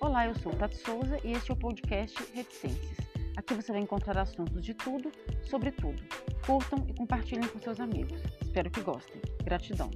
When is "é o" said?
1.50-1.56